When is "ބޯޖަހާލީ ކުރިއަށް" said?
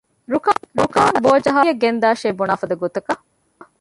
1.23-1.81